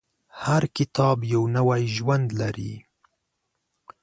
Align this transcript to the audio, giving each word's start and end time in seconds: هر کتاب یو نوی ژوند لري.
هر 0.43 0.63
کتاب 0.77 1.17
یو 1.33 1.43
نوی 1.55 1.81
ژوند 1.95 2.27
لري. 2.39 2.73